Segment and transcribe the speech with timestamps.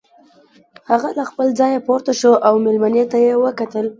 [0.89, 3.85] هغه له خپله ځايه پورته شو او مېلمنې ته يې وکتل.